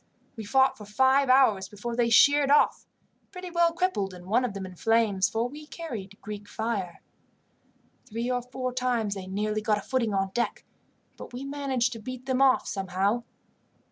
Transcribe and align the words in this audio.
We 0.35 0.45
fought 0.45 0.79
for 0.79 0.85
five 0.85 1.29
hours 1.29 1.69
before 1.69 1.95
they 1.95 2.09
sheered 2.09 2.49
off, 2.49 2.87
pretty 3.31 3.51
well 3.51 3.71
crippled, 3.71 4.15
and 4.15 4.25
one 4.25 4.43
of 4.43 4.55
them 4.55 4.65
in 4.65 4.75
flames, 4.75 5.29
for 5.29 5.47
we 5.47 5.67
carried 5.67 6.19
Greek 6.23 6.47
fire. 6.47 7.03
"Three 8.09 8.27
or 8.31 8.41
four 8.41 8.73
times 8.73 9.13
they 9.13 9.27
nearly 9.27 9.61
got 9.61 9.77
a 9.77 9.81
footing 9.81 10.15
on 10.15 10.31
deck, 10.31 10.65
but 11.17 11.33
we 11.33 11.45
managed 11.45 11.93
to 11.93 11.99
beat 11.99 12.25
them 12.25 12.41
off 12.41 12.67
somehow. 12.67 13.21